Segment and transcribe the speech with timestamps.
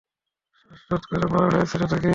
[0.59, 2.09] শ্বাসরোধ করে মারা হয়েছিল তাকে।